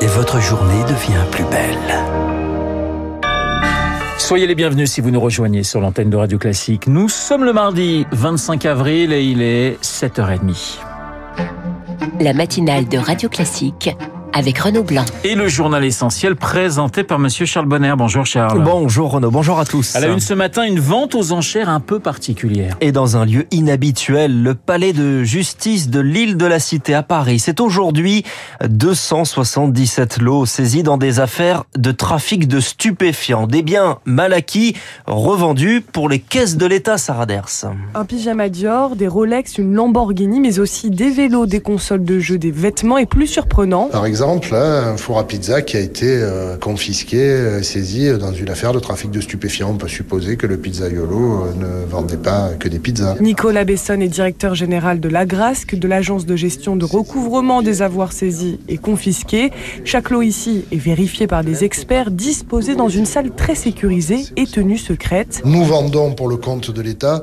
et 0.00 0.06
votre 0.06 0.40
journée 0.40 0.82
devient 0.84 1.24
plus 1.30 1.44
belle. 1.44 2.00
Soyez 4.18 4.46
les 4.46 4.54
bienvenus 4.54 4.90
si 4.90 5.00
vous 5.00 5.10
nous 5.10 5.20
rejoignez 5.20 5.62
sur 5.62 5.80
l'antenne 5.80 6.10
de 6.10 6.16
Radio 6.16 6.38
Classique. 6.38 6.86
Nous 6.86 7.08
sommes 7.08 7.44
le 7.44 7.52
mardi 7.52 8.06
25 8.12 8.64
avril 8.66 9.12
et 9.12 9.24
il 9.24 9.42
est 9.42 9.82
7h30. 9.82 10.78
La 12.20 12.32
matinale 12.32 12.86
de 12.88 12.98
Radio 12.98 13.28
Classique 13.28 13.90
avec 14.32 14.58
Renaud 14.58 14.82
Blanc. 14.82 15.04
Et 15.24 15.34
le 15.34 15.48
journal 15.48 15.84
essentiel 15.84 16.36
présenté 16.36 17.04
par 17.04 17.18
Monsieur 17.18 17.46
Charles 17.46 17.66
Bonner. 17.66 17.94
Bonjour 17.96 18.26
Charles. 18.26 18.62
Bonjour 18.62 19.10
Renaud, 19.10 19.30
bonjour 19.30 19.58
à 19.58 19.64
tous. 19.64 19.96
À 19.96 20.00
la 20.00 20.08
une 20.08 20.20
ce 20.20 20.34
matin, 20.34 20.62
une 20.62 20.80
vente 20.80 21.14
aux 21.14 21.32
enchères 21.32 21.68
un 21.68 21.80
peu 21.80 21.98
particulière. 21.98 22.76
Et 22.80 22.92
dans 22.92 23.16
un 23.16 23.24
lieu 23.24 23.46
inhabituel, 23.50 24.42
le 24.42 24.54
palais 24.54 24.92
de 24.92 25.24
justice 25.24 25.90
de 25.90 26.00
l'île 26.00 26.36
de 26.36 26.46
la 26.46 26.58
Cité 26.58 26.94
à 26.94 27.02
Paris. 27.02 27.38
C'est 27.38 27.60
aujourd'hui 27.60 28.24
277 28.68 30.20
lots 30.20 30.46
saisis 30.46 30.82
dans 30.82 30.98
des 30.98 31.20
affaires 31.20 31.64
de 31.76 31.90
trafic 31.90 32.46
de 32.46 32.60
stupéfiants. 32.60 33.46
Des 33.46 33.62
biens 33.62 33.98
mal 34.04 34.32
acquis, 34.32 34.76
revendus 35.06 35.80
pour 35.80 36.08
les 36.08 36.20
caisses 36.20 36.56
de 36.56 36.66
l'État, 36.66 36.98
Sarah 36.98 37.26
Ders. 37.26 37.66
Un 37.94 38.04
pyjama 38.04 38.48
Dior, 38.48 38.96
des 38.96 39.08
Rolex, 39.08 39.58
une 39.58 39.74
Lamborghini, 39.74 40.40
mais 40.40 40.58
aussi 40.58 40.90
des 40.90 41.10
vélos, 41.10 41.46
des 41.46 41.60
consoles 41.60 42.04
de 42.04 42.20
jeux, 42.20 42.38
des 42.38 42.50
vêtements 42.50 42.98
et 42.98 43.06
plus 43.06 43.26
surprenant. 43.26 43.88
Par 43.90 44.06
exemple, 44.06 44.19
exemple, 44.20 44.54
un 44.54 44.98
four 44.98 45.18
à 45.18 45.26
pizza 45.26 45.62
qui 45.62 45.78
a 45.78 45.80
été 45.80 46.04
euh, 46.06 46.58
confisqué, 46.58 47.16
euh, 47.16 47.62
saisi 47.62 48.10
dans 48.18 48.34
une 48.34 48.50
affaire 48.50 48.74
de 48.74 48.78
trafic 48.78 49.10
de 49.10 49.18
stupéfiants. 49.18 49.70
On 49.70 49.78
peut 49.78 49.88
supposer 49.88 50.36
que 50.36 50.46
le 50.46 50.58
pizzaiolo 50.58 51.44
euh, 51.44 51.54
ne 51.54 51.86
vendait 51.86 52.18
pas 52.18 52.50
que 52.58 52.68
des 52.68 52.78
pizzas. 52.78 53.16
Nicolas 53.22 53.64
Besson 53.64 53.98
est 54.02 54.08
directeur 54.08 54.54
général 54.54 55.00
de 55.00 55.08
l'Agrasque, 55.08 55.74
de 55.74 55.88
l'agence 55.88 56.26
de 56.26 56.36
gestion 56.36 56.76
de 56.76 56.84
recouvrement 56.84 57.62
des 57.62 57.80
avoirs 57.80 58.12
saisis 58.12 58.58
et 58.68 58.76
confisqués. 58.76 59.52
Chaque 59.86 60.10
lot 60.10 60.20
ici 60.20 60.66
est 60.70 60.76
vérifié 60.76 61.26
par 61.26 61.42
des 61.42 61.64
experts 61.64 62.10
disposés 62.10 62.74
dans 62.74 62.90
une 62.90 63.06
salle 63.06 63.30
très 63.34 63.54
sécurisée 63.54 64.26
et 64.36 64.44
tenue 64.44 64.76
secrète. 64.76 65.40
Nous 65.46 65.64
vendons 65.64 66.12
pour 66.12 66.28
le 66.28 66.36
compte 66.36 66.70
de 66.70 66.82
l'État 66.82 67.22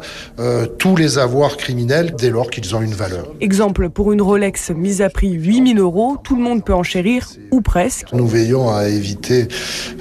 tous 0.79 0.95
les 0.95 1.19
avoirs 1.19 1.57
criminels 1.57 2.15
dès 2.17 2.31
lors 2.31 2.49
qu'ils 2.49 2.75
ont 2.75 2.81
une 2.81 2.93
valeur. 2.93 3.27
Exemple, 3.39 3.89
pour 3.89 4.13
une 4.13 4.21
Rolex 4.21 4.71
mise 4.71 5.03
à 5.03 5.09
prix 5.09 5.33
8000 5.33 5.77
euros, 5.77 6.17
tout 6.23 6.35
le 6.35 6.41
monde 6.41 6.63
peut 6.63 6.73
en 6.73 6.86
chérir, 6.87 7.27
ou 7.51 7.61
presque. 7.61 8.07
Nous 8.13 8.27
veillons 8.27 8.69
à 8.69 8.87
éviter 8.87 9.47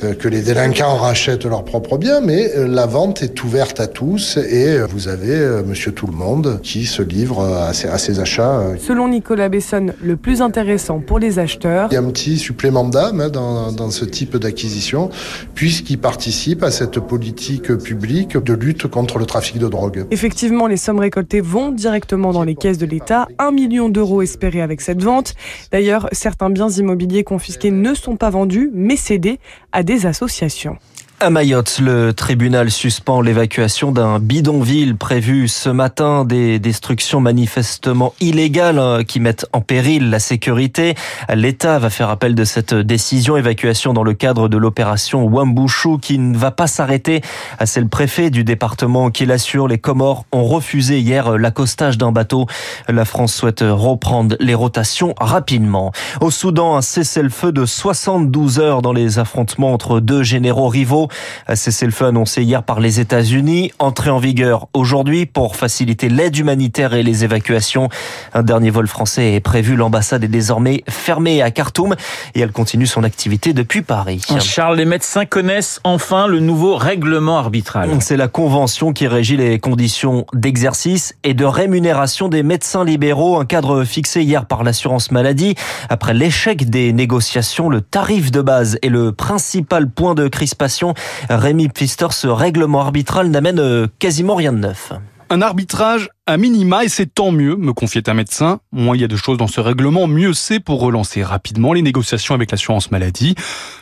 euh, 0.02 0.14
que 0.14 0.28
les 0.28 0.42
délinquants 0.42 0.96
rachètent 0.96 1.44
leurs 1.44 1.64
propres 1.64 1.98
biens, 1.98 2.20
mais 2.20 2.50
euh, 2.56 2.66
la 2.66 2.86
vente 2.86 3.22
est 3.22 3.42
ouverte 3.44 3.80
à 3.80 3.86
tous 3.86 4.36
et 4.36 4.68
euh, 4.68 4.86
vous 4.86 5.08
avez 5.08 5.36
monsieur 5.66 5.92
tout 5.92 6.06
le 6.06 6.12
monde 6.12 6.60
qui 6.62 6.86
se 6.86 7.02
livre 7.02 7.44
à 7.44 7.72
ses, 7.72 8.20
achats. 8.20 8.62
Selon 8.78 9.08
Nicolas 9.08 9.48
Besson, 9.48 9.92
le 10.02 10.16
plus 10.16 10.40
intéressant 10.40 11.00
pour 11.00 11.18
les 11.18 11.38
acheteurs. 11.38 11.88
Il 11.90 11.94
y 11.94 11.96
a 11.96 12.00
un 12.00 12.10
petit 12.10 12.38
supplément 12.38 12.84
d'âme 12.84 13.20
hein, 13.20 13.28
dans, 13.28 13.72
dans 13.72 13.90
ce 13.90 14.04
type 14.04 14.36
d'acquisition, 14.36 15.10
puisqu'il 15.54 15.98
participe 15.98 16.62
à 16.62 16.70
cette 16.70 17.00
politique 17.00 17.74
publique 17.76 18.36
de 18.36 18.54
lutte 18.54 18.86
contre 18.86 19.18
le 19.18 19.26
trafic 19.26 19.58
de 19.58 19.68
drogue. 19.68 20.06
Effectivement, 20.10 20.66
les 20.66 20.76
sommes 20.76 21.00
récoltées 21.00 21.40
vont 21.40 21.72
directement 21.72 22.32
dans 22.32 22.44
les 22.44 22.54
caisses 22.54 22.78
de 22.78 22.86
l'État. 22.86 23.28
Un 23.38 23.50
million 23.50 23.88
d'euros 23.88 24.22
espérés 24.22 24.62
avec 24.62 24.80
cette 24.80 25.02
vente. 25.02 25.34
D'ailleurs, 25.72 26.08
certains 26.12 26.50
biens 26.50 26.68
immobiliers 26.78 27.24
confisqués 27.24 27.70
ne 27.70 27.94
sont 27.94 28.16
pas 28.16 28.30
vendus, 28.30 28.70
mais 28.72 28.96
cédés 28.96 29.38
à 29.72 29.82
des 29.82 30.06
associations. 30.06 30.78
À 31.18 31.30
Mayotte, 31.30 31.78
le 31.78 32.12
tribunal 32.12 32.70
suspend 32.70 33.22
l'évacuation 33.22 33.90
d'un 33.90 34.18
bidonville 34.18 34.96
prévu 34.96 35.48
ce 35.48 35.70
matin. 35.70 36.26
Des 36.26 36.58
destructions 36.58 37.22
manifestement 37.22 38.12
illégales 38.20 38.78
hein, 38.78 39.02
qui 39.02 39.18
mettent 39.18 39.46
en 39.54 39.62
péril 39.62 40.10
la 40.10 40.18
sécurité. 40.18 40.94
L'État 41.34 41.78
va 41.78 41.88
faire 41.88 42.10
appel 42.10 42.34
de 42.34 42.44
cette 42.44 42.74
décision. 42.74 43.38
Évacuation 43.38 43.94
dans 43.94 44.02
le 44.02 44.12
cadre 44.12 44.48
de 44.48 44.58
l'opération 44.58 45.24
Wambushu 45.24 45.98
qui 46.02 46.18
ne 46.18 46.36
va 46.36 46.50
pas 46.50 46.66
s'arrêter. 46.66 47.22
C'est 47.64 47.80
le 47.80 47.88
préfet 47.88 48.28
du 48.28 48.44
département 48.44 49.10
qui 49.10 49.24
l'assure. 49.24 49.68
Les 49.68 49.78
Comores 49.78 50.26
ont 50.32 50.44
refusé 50.44 50.98
hier 51.00 51.38
l'accostage 51.38 51.96
d'un 51.96 52.12
bateau. 52.12 52.44
La 52.88 53.06
France 53.06 53.34
souhaite 53.34 53.64
reprendre 53.66 54.36
les 54.38 54.54
rotations 54.54 55.14
rapidement. 55.18 55.92
Au 56.20 56.30
Soudan, 56.30 56.76
un 56.76 56.82
cessez-le-feu 56.82 57.52
de 57.52 57.64
72 57.64 58.58
heures 58.58 58.82
dans 58.82 58.92
les 58.92 59.18
affrontements 59.18 59.72
entre 59.72 60.00
deux 60.00 60.22
généraux 60.22 60.68
rivaux. 60.68 61.05
Cessez-le-feu 61.52 62.06
annoncé 62.06 62.42
hier 62.42 62.62
par 62.62 62.80
les 62.80 63.00
États-Unis, 63.00 63.72
entré 63.78 64.10
en 64.10 64.18
vigueur 64.18 64.68
aujourd'hui 64.74 65.26
pour 65.26 65.56
faciliter 65.56 66.08
l'aide 66.08 66.36
humanitaire 66.36 66.94
et 66.94 67.02
les 67.02 67.24
évacuations. 67.24 67.88
Un 68.34 68.42
dernier 68.42 68.70
vol 68.70 68.86
français 68.86 69.34
est 69.34 69.40
prévu. 69.40 69.76
L'ambassade 69.76 70.24
est 70.24 70.28
désormais 70.28 70.82
fermée 70.88 71.42
à 71.42 71.50
Khartoum 71.50 71.94
et 72.34 72.40
elle 72.40 72.52
continue 72.52 72.86
son 72.86 73.04
activité 73.04 73.52
depuis 73.52 73.82
Paris. 73.82 74.22
Charles, 74.40 74.76
les 74.76 74.84
médecins 74.84 75.24
connaissent 75.24 75.80
enfin 75.84 76.26
le 76.26 76.40
nouveau 76.40 76.76
règlement 76.76 77.38
arbitral. 77.38 77.90
C'est 78.00 78.16
la 78.16 78.28
convention 78.28 78.92
qui 78.92 79.06
régit 79.06 79.36
les 79.36 79.58
conditions 79.58 80.26
d'exercice 80.32 81.14
et 81.24 81.34
de 81.34 81.44
rémunération 81.44 82.28
des 82.28 82.42
médecins 82.42 82.84
libéraux, 82.84 83.38
un 83.38 83.44
cadre 83.44 83.84
fixé 83.84 84.22
hier 84.22 84.46
par 84.46 84.64
l'assurance 84.64 85.10
maladie. 85.10 85.54
Après 85.88 86.14
l'échec 86.14 86.68
des 86.70 86.92
négociations, 86.92 87.68
le 87.68 87.80
tarif 87.80 88.30
de 88.30 88.40
base 88.40 88.78
est 88.82 88.88
le 88.88 89.12
principal 89.12 89.88
point 89.90 90.14
de 90.14 90.28
crispation 90.28 90.94
Rémi 91.28 91.68
Pfister, 91.68 92.08
ce 92.10 92.28
règlement 92.28 92.80
arbitral 92.80 93.28
n'amène 93.28 93.58
euh, 93.58 93.86
quasiment 93.98 94.34
rien 94.34 94.52
de 94.52 94.58
neuf. 94.58 94.92
Un 95.30 95.42
arbitrage 95.42 96.08
à 96.28 96.38
minima, 96.38 96.84
et 96.84 96.88
c'est 96.88 97.06
tant 97.06 97.30
mieux, 97.30 97.54
me 97.54 97.72
confiait 97.72 98.08
un 98.08 98.14
médecin. 98.14 98.58
Moins 98.72 98.96
il 98.96 99.00
y 99.00 99.04
a 99.04 99.08
de 99.08 99.16
choses 99.16 99.38
dans 99.38 99.46
ce 99.46 99.60
règlement, 99.60 100.08
mieux 100.08 100.34
c'est 100.34 100.58
pour 100.58 100.80
relancer 100.80 101.22
rapidement 101.22 101.72
les 101.72 101.82
négociations 101.82 102.34
avec 102.34 102.50
l'assurance 102.50 102.90
maladie. 102.90 103.36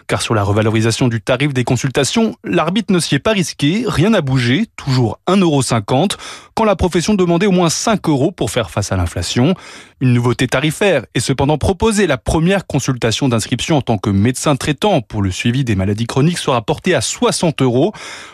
Car 0.06 0.21
sur 0.21 0.34
la 0.34 0.43
revalorisation 0.43 1.09
du 1.09 1.22
tarif 1.22 1.54
des 1.54 1.65
consultations, 1.65 2.37
l'arbitre 2.44 2.93
ne 2.93 2.99
s'y 2.99 3.15
est 3.15 3.19
pas 3.19 3.33
risqué, 3.33 3.84
rien 3.87 4.10
n'a 4.10 4.21
bougé, 4.21 4.66
toujours 4.77 5.19
1,50€, 5.27 6.19
quand 6.54 6.65
la 6.65 6.77
profession 6.77 7.15
demandait 7.15 7.47
au 7.47 7.50
moins 7.50 7.71
5 7.71 8.06
euros 8.10 8.31
pour 8.31 8.50
faire 8.50 8.71
face 8.71 8.93
à 8.93 8.97
l'inflation. 8.97 9.54
Une 10.00 10.12
nouveauté 10.12 10.47
tarifaire 10.47 11.06
est 11.15 11.21
cependant 11.21 11.56
proposée. 11.56 12.06
La 12.06 12.19
première 12.19 12.66
consultation 12.66 13.28
d'inscription 13.28 13.78
en 13.78 13.81
tant 13.81 13.97
que 13.97 14.10
médecin 14.10 14.54
traitant 14.54 15.00
pour 15.00 15.22
le 15.22 15.31
suivi 15.31 15.65
des 15.65 15.77
maladies 15.77 16.06
chroniques 16.06 16.38
sera 16.38 16.60
portée 16.60 16.94
à 16.94 17.00
60 17.00 17.62
euros. 17.62 17.93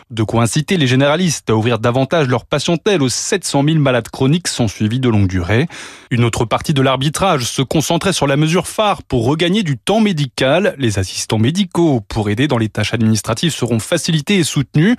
De 0.09 0.23
quoi 0.23 0.43
inciter 0.43 0.75
les 0.75 0.87
généralistes 0.87 1.49
à 1.49 1.55
ouvrir 1.55 1.79
davantage 1.79 2.27
leur 2.27 2.45
patientèle 2.45 3.01
aux 3.01 3.09
700 3.09 3.63
000 3.63 3.79
malades 3.79 4.00
chroniques 4.09 4.47
sont 4.47 4.67
suivis 4.67 4.99
de 4.99 5.09
longue 5.09 5.27
durée. 5.27 5.67
Une 6.09 6.23
autre 6.23 6.45
partie 6.45 6.73
de 6.73 6.81
l'arbitrage 6.81 7.45
se 7.45 7.61
concentrait 7.61 8.13
sur 8.13 8.27
la 8.27 8.37
mesure 8.37 8.67
phare 8.67 9.03
pour 9.03 9.25
regagner 9.25 9.63
du 9.63 9.77
temps 9.77 9.99
médical. 9.99 10.75
Les 10.77 10.99
assistants 10.99 11.37
médicaux 11.37 12.01
pour 12.07 12.29
aider 12.29 12.47
dans 12.47 12.57
les 12.57 12.69
tâches 12.69 12.93
administratives 12.93 13.53
seront 13.53 13.79
facilités 13.79 14.37
et 14.37 14.43
soutenus. 14.43 14.95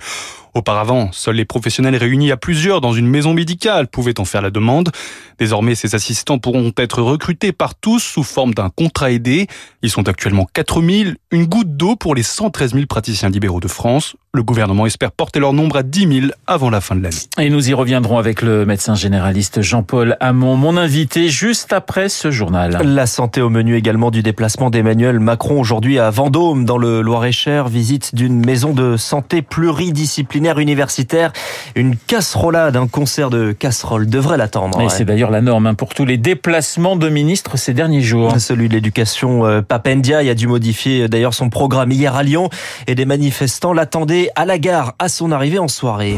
Auparavant, 0.53 1.11
seuls 1.11 1.35
les 1.35 1.45
professionnels 1.45 1.95
réunis 1.95 2.31
à 2.31 2.37
plusieurs 2.37 2.79
dans 2.79 2.93
une 2.93 3.07
maison 3.07 3.33
médicale 3.33 3.87
pouvaient 3.87 4.19
en 4.19 4.25
faire 4.25 4.43
la 4.43 4.51
demande. 4.51 4.91
Désormais, 5.39 5.73
ces 5.73 5.95
assistants 5.95 6.37
pourront 6.37 6.71
être 6.77 7.01
recrutés 7.01 7.51
par 7.51 7.73
tous 7.73 7.99
sous 7.99 8.23
forme 8.23 8.53
d'un 8.53 8.69
contrat 8.69 9.11
aidé. 9.11 9.47
Ils 9.81 9.89
sont 9.89 10.07
actuellement 10.07 10.47
4000, 10.53 11.17
une 11.31 11.45
goutte 11.45 11.75
d'eau 11.75 11.95
pour 11.95 12.13
les 12.13 12.23
113 12.23 12.73
000 12.73 12.85
praticiens 12.85 13.29
libéraux 13.29 13.59
de 13.59 13.67
France. 13.67 14.15
Le 14.35 14.41
gouvernement 14.41 14.87
espère 14.87 15.11
porter 15.11 15.39
leur 15.39 15.53
nombre 15.53 15.77
à 15.77 15.83
10 15.83 16.21
000 16.21 16.31
avant 16.47 16.71
la 16.71 16.81
fin 16.81 16.95
de 16.95 17.03
l'année. 17.03 17.15
Et 17.37 17.51
nous 17.51 17.69
y 17.69 17.73
reviendrons 17.75 18.17
avec 18.17 18.41
le 18.41 18.65
médecin 18.65 18.95
généraliste 18.95 19.61
Jean-Paul 19.61 20.17
Hamon, 20.19 20.55
mon 20.55 20.75
invité 20.75 21.29
juste 21.29 21.71
après 21.71 22.09
ce 22.09 22.31
journal. 22.31 22.81
La 22.83 23.05
santé 23.05 23.41
au 23.41 23.51
menu 23.51 23.75
également 23.75 24.09
du 24.09 24.23
déplacement 24.23 24.71
d'Emmanuel 24.71 25.19
Macron 25.19 25.59
aujourd'hui 25.59 25.99
à 25.99 26.09
Vendôme 26.09 26.65
dans 26.65 26.79
le 26.79 27.01
Loir-et-Cher, 27.01 27.67
visite 27.67 28.15
d'une 28.15 28.43
maison 28.43 28.73
de 28.73 28.97
santé 28.97 29.43
pluridisciplinaire 29.43 30.57
universitaire. 30.57 31.31
Une 31.75 31.95
casserolade, 31.95 32.75
un 32.75 32.87
concert 32.87 33.29
de 33.29 33.51
casseroles 33.51 34.07
devrait 34.07 34.37
l'attendre. 34.37 34.81
Et 34.81 34.89
c'est 34.89 35.05
d'ailleurs 35.05 35.29
la 35.29 35.41
norme 35.41 35.67
hein, 35.67 35.75
pour 35.75 35.93
tous 35.93 36.05
les 36.05 36.17
déplacements 36.17 36.95
de 36.95 37.07
ministres 37.07 37.55
ces 37.57 37.75
derniers 37.75 38.01
jours. 38.01 38.39
Celui 38.39 38.67
de 38.67 38.73
l'éducation, 38.73 39.45
euh, 39.45 39.61
Papendia, 39.61 40.17
a 40.17 40.33
dû 40.33 40.47
modifier 40.47 41.07
d'ailleurs 41.07 41.35
son 41.35 41.51
programme 41.51 41.91
hier 41.91 42.15
à 42.15 42.23
Lyon 42.23 42.49
et 42.87 42.95
des 42.95 43.05
manifestants 43.05 43.73
l'attendaient 43.73 44.22
à 44.35 44.45
la 44.45 44.57
gare 44.57 44.93
à 44.99 45.09
son 45.09 45.31
arrivée 45.31 45.59
en 45.59 45.67
soirée. 45.67 46.17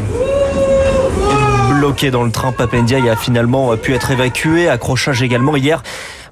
Bloqué 1.78 2.10
dans 2.10 2.24
le 2.24 2.30
train, 2.30 2.52
Papendia 2.52 2.98
a 3.10 3.16
finalement 3.16 3.76
pu 3.76 3.94
être 3.94 4.10
évacué. 4.10 4.68
Accrochage 4.68 5.22
également 5.22 5.56
hier 5.56 5.82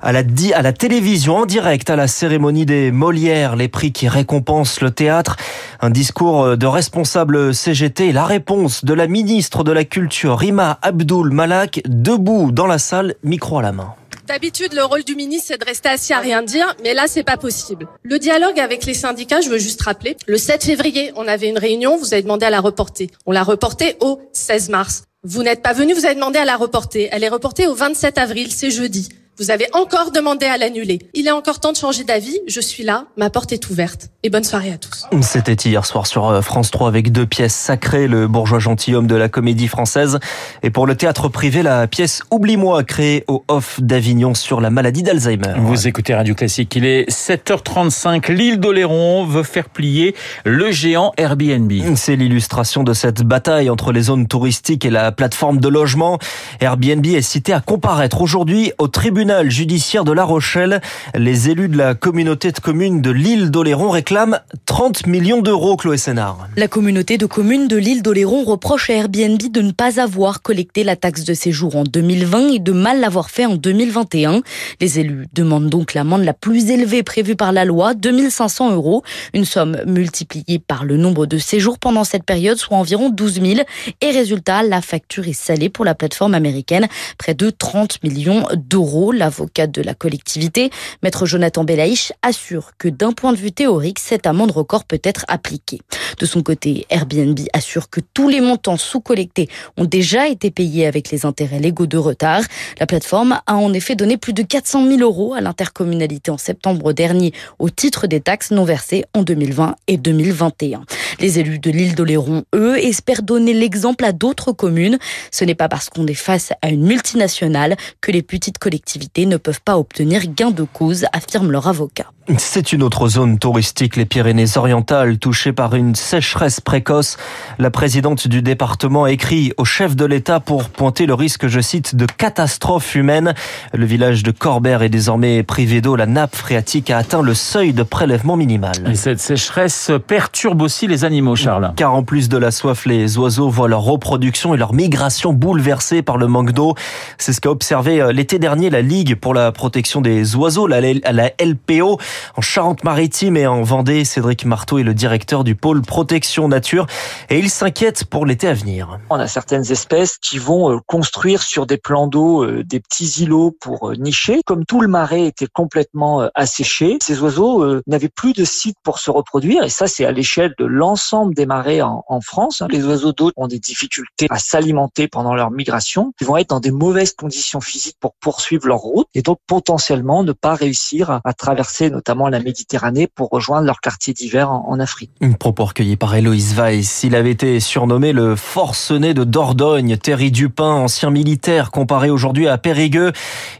à 0.04 0.12
la, 0.12 0.22
à 0.54 0.62
la 0.62 0.72
télévision 0.72 1.38
en 1.38 1.46
direct 1.46 1.88
à 1.88 1.96
la 1.96 2.06
cérémonie 2.06 2.66
des 2.66 2.92
Molières, 2.92 3.56
les 3.56 3.68
prix 3.68 3.90
qui 3.90 4.06
récompensent 4.06 4.82
le 4.82 4.90
théâtre. 4.90 5.36
Un 5.80 5.90
discours 5.90 6.56
de 6.56 6.66
responsable 6.66 7.54
CGT 7.54 8.12
la 8.12 8.26
réponse 8.26 8.84
de 8.84 8.92
la 8.92 9.06
ministre 9.06 9.64
de 9.64 9.72
la 9.72 9.84
Culture, 9.84 10.38
Rima 10.38 10.78
Abdul 10.82 11.30
Malak, 11.30 11.80
debout 11.86 12.52
dans 12.52 12.66
la 12.66 12.78
salle, 12.78 13.14
micro 13.22 13.58
à 13.58 13.62
la 13.62 13.72
main. 13.72 13.94
D'habitude, 14.26 14.72
le 14.72 14.84
rôle 14.84 15.04
du 15.04 15.16
ministre, 15.16 15.48
c'est 15.48 15.60
de 15.60 15.66
rester 15.66 15.90
assis 15.90 16.14
à 16.14 16.18
rien 16.18 16.42
dire, 16.42 16.74
mais 16.82 16.94
là, 16.94 17.04
c'est 17.06 17.24
pas 17.24 17.36
possible. 17.36 17.86
Le 18.02 18.18
dialogue 18.18 18.58
avec 18.58 18.86
les 18.86 18.94
syndicats, 18.94 19.42
je 19.42 19.50
veux 19.50 19.58
juste 19.58 19.82
rappeler, 19.82 20.16
le 20.26 20.38
7 20.38 20.64
février, 20.64 21.12
on 21.16 21.28
avait 21.28 21.48
une 21.48 21.58
réunion, 21.58 21.98
vous 21.98 22.14
avez 22.14 22.22
demandé 22.22 22.46
à 22.46 22.50
la 22.50 22.60
reporter. 22.60 23.10
On 23.26 23.32
l'a 23.32 23.42
reportée 23.42 23.96
au 24.00 24.20
16 24.32 24.70
mars. 24.70 25.04
Vous 25.24 25.42
n'êtes 25.42 25.62
pas 25.62 25.74
venu, 25.74 25.92
vous 25.92 26.06
avez 26.06 26.14
demandé 26.14 26.38
à 26.38 26.46
la 26.46 26.56
reporter. 26.56 27.10
Elle 27.12 27.22
est 27.22 27.28
reportée 27.28 27.66
au 27.66 27.74
27 27.74 28.16
avril, 28.16 28.50
c'est 28.50 28.70
jeudi. 28.70 29.10
Vous 29.36 29.50
avez 29.50 29.66
encore 29.72 30.12
demandé 30.12 30.46
à 30.46 30.58
l'annuler. 30.58 31.00
Il 31.12 31.26
est 31.26 31.32
encore 31.32 31.58
temps 31.58 31.72
de 31.72 31.76
changer 31.76 32.04
d'avis. 32.04 32.38
Je 32.46 32.60
suis 32.60 32.84
là. 32.84 33.06
Ma 33.16 33.30
porte 33.30 33.52
est 33.52 33.68
ouverte. 33.68 34.10
Et 34.22 34.30
bonne 34.30 34.44
soirée 34.44 34.70
à 34.70 34.78
tous. 34.78 35.06
C'était 35.22 35.54
hier 35.54 35.84
soir 35.84 36.06
sur 36.06 36.28
euh, 36.28 36.40
France 36.40 36.70
3 36.70 36.86
avec 36.86 37.10
deux 37.10 37.26
pièces 37.26 37.54
sacrées, 37.54 38.06
le 38.06 38.28
bourgeois 38.28 38.60
gentilhomme 38.60 39.08
de 39.08 39.16
la 39.16 39.28
comédie 39.28 39.66
française. 39.66 40.20
Et 40.62 40.70
pour 40.70 40.86
le 40.86 40.94
théâtre 40.94 41.28
privé, 41.28 41.64
la 41.64 41.88
pièce 41.88 42.22
Oublie-moi, 42.30 42.84
créée 42.84 43.24
au 43.26 43.44
Off 43.48 43.80
d'Avignon 43.80 44.34
sur 44.34 44.60
la 44.60 44.70
maladie 44.70 45.02
d'Alzheimer. 45.02 45.54
Vous 45.58 45.88
écoutez 45.88 46.14
Radio 46.14 46.36
Classique. 46.36 46.72
Il 46.76 46.84
est 46.84 47.10
7h35. 47.10 48.30
L'île 48.30 48.60
d'Oléron 48.60 49.26
veut 49.26 49.42
faire 49.42 49.68
plier 49.68 50.14
le 50.44 50.70
géant 50.70 51.12
Airbnb. 51.16 51.72
C'est 51.96 52.14
l'illustration 52.14 52.84
de 52.84 52.92
cette 52.92 53.22
bataille 53.22 53.68
entre 53.68 53.90
les 53.90 54.02
zones 54.02 54.28
touristiques 54.28 54.84
et 54.84 54.90
la 54.90 55.10
plateforme 55.10 55.58
de 55.58 55.68
logement. 55.68 56.20
Airbnb 56.60 57.04
est 57.04 57.20
cité 57.20 57.52
à 57.52 57.60
comparaître 57.60 58.20
aujourd'hui 58.20 58.72
au 58.78 58.86
tribunal 58.86 59.23
judiciaire 59.48 60.04
de 60.04 60.12
La 60.12 60.24
Rochelle. 60.24 60.80
Les 61.14 61.48
élus 61.48 61.68
de 61.68 61.76
la 61.76 61.94
communauté 61.94 62.52
de 62.52 62.58
communes 62.58 63.00
de 63.00 63.10
l'île 63.10 63.50
d'Oléron 63.50 63.88
réclament 63.90 64.40
30 64.66 65.06
millions 65.06 65.40
d'euros, 65.40 65.76
Chloé 65.76 65.96
Sénard. 65.96 66.48
La 66.56 66.68
communauté 66.68 67.16
de 67.16 67.24
communes 67.26 67.66
de 67.66 67.76
l'île 67.76 68.02
d'Oléron 68.02 68.44
reproche 68.44 68.90
à 68.90 68.94
Airbnb 68.94 69.40
de 69.40 69.60
ne 69.62 69.72
pas 69.72 70.00
avoir 70.00 70.42
collecté 70.42 70.84
la 70.84 70.96
taxe 70.96 71.24
de 71.24 71.32
séjour 71.32 71.76
en 71.76 71.84
2020 71.84 72.48
et 72.48 72.58
de 72.58 72.72
mal 72.72 73.00
l'avoir 73.00 73.30
fait 73.30 73.46
en 73.46 73.56
2021. 73.56 74.42
Les 74.80 74.98
élus 74.98 75.26
demandent 75.32 75.70
donc 75.70 75.94
l'amende 75.94 76.24
la 76.24 76.34
plus 76.34 76.70
élevée 76.70 77.02
prévue 77.02 77.36
par 77.36 77.52
la 77.52 77.64
loi, 77.64 77.94
2500 77.94 78.72
euros, 78.72 79.02
une 79.32 79.44
somme 79.44 79.78
multipliée 79.86 80.58
par 80.58 80.84
le 80.84 80.96
nombre 80.96 81.26
de 81.26 81.38
séjours 81.38 81.78
pendant 81.78 82.04
cette 82.04 82.24
période, 82.24 82.58
soit 82.58 82.76
environ 82.76 83.08
12 83.08 83.40
000. 83.40 83.60
Et 84.02 84.10
résultat, 84.10 84.62
la 84.62 84.82
facture 84.82 85.26
est 85.26 85.32
salée 85.32 85.70
pour 85.70 85.84
la 85.84 85.94
plateforme 85.94 86.34
américaine, 86.34 86.88
près 87.16 87.34
de 87.34 87.48
30 87.48 88.02
millions 88.02 88.46
d'euros. 88.54 89.13
L'avocat 89.14 89.66
de 89.66 89.80
la 89.80 89.94
collectivité, 89.94 90.70
maître 91.02 91.26
Jonathan 91.26 91.64
Belaïch, 91.64 92.12
assure 92.22 92.72
que 92.78 92.88
d'un 92.88 93.12
point 93.12 93.32
de 93.32 93.38
vue 93.38 93.52
théorique, 93.52 93.98
cette 93.98 94.26
amende 94.26 94.50
record 94.50 94.84
peut 94.84 95.00
être 95.04 95.24
appliquée. 95.28 95.80
De 96.18 96.26
son 96.26 96.42
côté, 96.42 96.86
Airbnb 96.90 97.38
assure 97.52 97.90
que 97.90 98.00
tous 98.12 98.28
les 98.28 98.40
montants 98.40 98.76
sous-collectés 98.76 99.48
ont 99.76 99.84
déjà 99.84 100.28
été 100.28 100.50
payés 100.50 100.86
avec 100.86 101.10
les 101.10 101.26
intérêts 101.26 101.60
légaux 101.60 101.86
de 101.86 101.96
retard. 101.96 102.42
La 102.80 102.86
plateforme 102.86 103.40
a 103.46 103.54
en 103.54 103.72
effet 103.72 103.94
donné 103.94 104.16
plus 104.16 104.32
de 104.32 104.42
400 104.42 104.86
000 104.86 105.00
euros 105.00 105.34
à 105.34 105.40
l'intercommunalité 105.40 106.30
en 106.30 106.38
septembre 106.38 106.92
dernier 106.92 107.32
au 107.58 107.70
titre 107.70 108.06
des 108.06 108.20
taxes 108.20 108.50
non 108.50 108.64
versées 108.64 109.04
en 109.14 109.22
2020 109.22 109.76
et 109.86 109.96
2021. 109.96 110.84
Les 111.20 111.38
élus 111.38 111.58
de 111.58 111.70
l'île 111.70 111.94
d'Oléron, 111.94 112.44
eux, 112.54 112.78
espèrent 112.78 113.22
donner 113.22 113.52
l'exemple 113.52 114.04
à 114.04 114.12
d'autres 114.12 114.52
communes. 114.52 114.98
Ce 115.30 115.44
n'est 115.44 115.54
pas 115.54 115.68
parce 115.68 115.88
qu'on 115.88 116.06
est 116.06 116.14
face 116.14 116.52
à 116.62 116.70
une 116.70 116.84
multinationale 116.84 117.76
que 118.00 118.10
les 118.10 118.22
petites 118.22 118.58
collectivités 118.58 119.03
ne 119.26 119.36
peuvent 119.36 119.60
pas 119.62 119.78
obtenir 119.78 120.26
gain 120.26 120.50
de 120.50 120.64
cause, 120.64 121.06
affirme 121.12 121.50
leur 121.50 121.68
avocat. 121.68 122.13
C'est 122.38 122.72
une 122.72 122.82
autre 122.82 123.06
zone 123.08 123.38
touristique, 123.38 123.96
les 123.96 124.06
Pyrénées-Orientales, 124.06 125.18
touchée 125.18 125.52
par 125.52 125.74
une 125.74 125.94
sécheresse 125.94 126.58
précoce. 126.58 127.18
La 127.58 127.70
présidente 127.70 128.28
du 128.28 128.40
département 128.40 129.06
écrit 129.06 129.52
au 129.58 129.66
chef 129.66 129.94
de 129.94 130.06
l'État 130.06 130.40
pour 130.40 130.70
pointer 130.70 131.04
le 131.04 131.12
risque, 131.12 131.48
je 131.48 131.60
cite, 131.60 131.94
de 131.96 132.06
catastrophe 132.06 132.94
humaine. 132.94 133.34
Le 133.74 133.84
village 133.84 134.22
de 134.22 134.30
Corbert 134.30 134.82
est 134.82 134.88
désormais 134.88 135.42
privé 135.42 135.82
d'eau. 135.82 135.96
La 135.96 136.06
nappe 136.06 136.34
phréatique 136.34 136.88
a 136.88 136.96
atteint 136.96 137.20
le 137.20 137.34
seuil 137.34 137.74
de 137.74 137.82
prélèvement 137.82 138.38
minimal. 138.38 138.72
Et 138.90 138.94
cette 138.94 139.20
sécheresse 139.20 139.90
perturbe 140.06 140.62
aussi 140.62 140.86
les 140.86 141.04
animaux, 141.04 141.36
Charles. 141.36 141.74
Car 141.76 141.94
en 141.94 142.04
plus 142.04 142.30
de 142.30 142.38
la 142.38 142.50
soif, 142.50 142.86
les 142.86 143.18
oiseaux 143.18 143.50
voient 143.50 143.68
leur 143.68 143.82
reproduction 143.82 144.54
et 144.54 144.56
leur 144.56 144.72
migration 144.72 145.34
bouleversées 145.34 146.00
par 146.00 146.16
le 146.16 146.26
manque 146.26 146.52
d'eau. 146.52 146.74
C'est 147.18 147.34
ce 147.34 147.42
qu'a 147.42 147.50
observé 147.50 148.00
euh, 148.00 148.12
l'été 148.12 148.38
dernier 148.38 148.70
la 148.70 148.80
Ligue 148.80 149.14
pour 149.14 149.34
la 149.34 149.52
protection 149.52 150.00
des 150.00 150.36
oiseaux, 150.36 150.66
la 150.66 150.80
LPO. 150.80 151.98
En 152.36 152.40
Charente-Maritime 152.40 153.36
et 153.36 153.46
en 153.46 153.62
Vendée, 153.62 154.04
Cédric 154.04 154.44
Marteau 154.44 154.78
est 154.78 154.82
le 154.82 154.94
directeur 154.94 155.44
du 155.44 155.54
pôle 155.54 155.82
protection 155.82 156.48
nature 156.48 156.86
et 157.30 157.38
il 157.38 157.50
s'inquiète 157.50 158.04
pour 158.04 158.26
l'été 158.26 158.48
à 158.48 158.54
venir. 158.54 158.98
On 159.10 159.20
a 159.20 159.26
certaines 159.26 159.70
espèces 159.70 160.18
qui 160.18 160.38
vont 160.38 160.72
euh, 160.72 160.78
construire 160.86 161.42
sur 161.42 161.66
des 161.66 161.76
plans 161.76 162.06
d'eau 162.06 162.44
euh, 162.44 162.64
des 162.64 162.80
petits 162.80 163.22
îlots 163.22 163.56
pour 163.60 163.90
euh, 163.90 163.94
nicher. 163.94 164.40
Comme 164.44 164.64
tout 164.64 164.80
le 164.80 164.88
marais 164.88 165.26
était 165.26 165.46
complètement 165.46 166.28
asséché, 166.34 166.98
ces 167.02 167.20
oiseaux 167.20 167.80
n'avaient 167.86 168.08
plus 168.08 168.32
de 168.32 168.44
site 168.44 168.76
pour 168.82 168.98
se 168.98 169.10
reproduire 169.10 169.64
et 169.64 169.68
ça 169.68 169.86
c'est 169.86 170.04
à 170.04 170.12
l'échelle 170.12 170.54
de 170.58 170.64
l'ensemble 170.64 171.34
des 171.34 171.46
marais 171.46 171.80
en, 171.80 172.02
France. 172.20 172.62
Les 172.70 172.84
oiseaux 172.84 173.12
d'eau 173.12 173.30
ont 173.36 173.48
des 173.48 173.58
difficultés 173.58 174.26
à 174.30 174.38
s'alimenter 174.38 175.08
pendant 175.08 175.34
leur 175.34 175.50
migration. 175.50 176.12
Ils 176.20 176.26
vont 176.26 176.36
être 176.36 176.50
dans 176.50 176.60
des 176.60 176.70
mauvaises 176.70 177.12
conditions 177.12 177.60
physiques 177.60 177.96
pour 178.00 178.14
poursuivre 178.14 178.66
leur 178.66 178.78
route 178.78 179.06
et 179.14 179.22
donc 179.22 179.38
potentiellement 179.46 180.22
ne 180.22 180.32
pas 180.32 180.54
réussir 180.54 181.20
à 181.24 181.32
traverser 181.34 181.90
notamment 182.04 182.28
la 182.28 182.40
Méditerranée 182.40 183.06
pour 183.06 183.30
rejoindre 183.30 183.66
leur 183.66 183.80
quartier 183.80 184.12
d'hiver 184.12 184.50
en, 184.50 184.78
Afrique. 184.78 185.10
Une 185.20 185.36
propos 185.36 185.64
recueilli 185.66 185.96
par 185.96 186.14
Héloïse 186.14 186.54
Weiss. 186.54 187.04
Il 187.04 187.14
avait 187.14 187.30
été 187.30 187.60
surnommé 187.60 188.12
le 188.12 188.36
forcené 188.36 189.14
de 189.14 189.24
Dordogne. 189.24 189.96
Thierry 189.96 190.30
Dupin, 190.30 190.64
ancien 190.64 191.10
militaire, 191.10 191.70
comparé 191.70 192.10
aujourd'hui 192.10 192.48
à 192.48 192.58
Périgueux. 192.58 193.12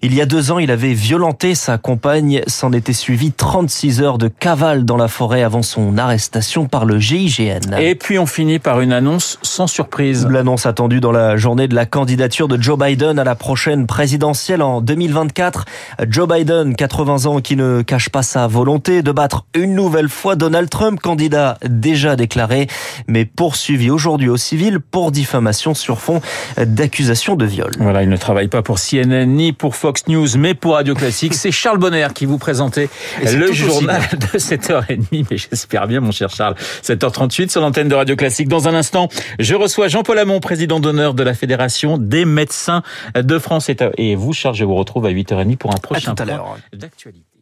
Il 0.02 0.12
y 0.12 0.20
a 0.20 0.26
deux 0.26 0.50
ans, 0.50 0.58
il 0.58 0.70
avait 0.70 0.92
violenté 0.92 1.54
sa 1.54 1.78
compagne. 1.78 2.42
S'en 2.48 2.72
était 2.72 2.92
suivi 2.92 3.32
36 3.32 4.02
heures 4.02 4.18
de 4.18 4.28
cavale 4.28 4.84
dans 4.84 4.98
la 4.98 5.08
forêt 5.08 5.42
avant 5.42 5.62
son 5.62 5.96
arrestation 5.96 6.66
par 6.66 6.84
le 6.84 6.98
GIGN. 6.98 7.78
Et 7.78 7.94
puis 7.94 8.18
on 8.18 8.26
finit 8.26 8.58
par 8.58 8.80
une 8.80 8.92
annonce 8.92 9.38
sans 9.40 9.68
surprise. 9.68 10.26
L'annonce 10.26 10.66
attendue 10.66 11.00
dans 11.00 11.12
la 11.12 11.36
journée 11.36 11.68
de 11.68 11.74
la 11.74 11.86
candidature 11.86 12.48
de 12.48 12.60
Joe 12.60 12.78
Biden 12.78 13.18
à 13.18 13.24
la 13.24 13.36
prochaine 13.36 13.86
présidentielle 13.86 14.60
en 14.60 14.80
2024. 14.80 15.64
Joe 16.10 16.28
Biden, 16.28 16.74
80 16.74 17.26
ans, 17.26 17.40
qui 17.40 17.56
ne 17.56 17.80
cache 17.82 18.08
pas 18.10 18.22
sa 18.22 18.33
volonté 18.48 19.02
de 19.02 19.12
battre 19.12 19.46
une 19.54 19.74
nouvelle 19.74 20.08
fois 20.08 20.36
Donald 20.36 20.68
Trump, 20.68 21.00
candidat 21.00 21.58
déjà 21.68 22.16
déclaré, 22.16 22.66
mais 23.08 23.24
poursuivi 23.24 23.90
aujourd'hui 23.90 24.28
au 24.28 24.36
civil 24.36 24.80
pour 24.80 25.10
diffamation 25.10 25.74
sur 25.74 26.00
fond 26.00 26.20
d'accusation 26.58 27.36
de 27.36 27.44
viol. 27.46 27.70
Voilà, 27.78 28.02
il 28.02 28.08
ne 28.08 28.16
travaille 28.16 28.48
pas 28.48 28.62
pour 28.62 28.78
CNN 28.78 29.26
ni 29.26 29.52
pour 29.52 29.76
Fox 29.76 30.06
News, 30.08 30.36
mais 30.36 30.54
pour 30.54 30.74
Radio 30.74 30.94
Classique. 30.94 31.34
C'est 31.34 31.52
Charles 31.52 31.78
Bonner 31.78 32.08
qui 32.14 32.26
vous 32.26 32.38
présentait 32.38 32.88
le 33.22 33.52
journal 33.52 34.02
de 34.12 34.38
7h30, 34.38 35.26
mais 35.30 35.36
j'espère 35.36 35.86
bien, 35.86 36.00
mon 36.00 36.12
cher 36.12 36.30
Charles. 36.30 36.54
7h38 36.82 37.50
sur 37.50 37.60
l'antenne 37.60 37.88
de 37.88 37.94
Radio 37.94 38.16
Classique. 38.16 38.48
Dans 38.48 38.68
un 38.68 38.74
instant, 38.74 39.08
je 39.38 39.54
reçois 39.54 39.88
Jean-Paul 39.88 40.18
Hamon, 40.18 40.40
président 40.40 40.80
d'honneur 40.80 41.14
de 41.14 41.22
la 41.22 41.34
Fédération 41.34 41.98
des 41.98 42.24
médecins 42.24 42.82
de 43.14 43.38
France. 43.38 43.70
Et 43.96 44.14
vous, 44.14 44.32
Charles, 44.32 44.54
je 44.54 44.64
vous 44.64 44.74
retrouve 44.74 45.06
à 45.06 45.10
8h30 45.10 45.56
pour 45.56 45.74
un 45.74 45.78
prochain 45.78 46.14
point 46.14 46.26
d'actualité. 46.72 47.33